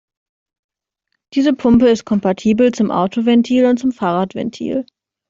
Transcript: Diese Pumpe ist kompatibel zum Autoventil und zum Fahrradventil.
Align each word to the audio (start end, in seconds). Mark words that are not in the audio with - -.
Diese 1.35 1.53
Pumpe 1.53 1.87
ist 1.87 2.05
kompatibel 2.05 2.71
zum 2.71 2.89
Autoventil 2.89 3.67
und 3.67 3.77
zum 3.77 3.91
Fahrradventil. 3.91 4.87